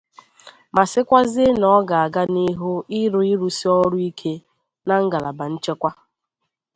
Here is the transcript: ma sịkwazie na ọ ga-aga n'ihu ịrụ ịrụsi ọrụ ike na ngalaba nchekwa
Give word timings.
ma 0.75 0.83
sịkwazie 0.91 1.47
na 1.59 1.67
ọ 1.77 1.79
ga-aga 1.89 2.23
n'ihu 2.33 2.71
ịrụ 2.99 3.19
ịrụsi 3.31 3.67
ọrụ 3.81 3.97
ike 4.09 4.33
na 4.87 4.95
ngalaba 5.05 5.45
nchekwa 5.53 5.91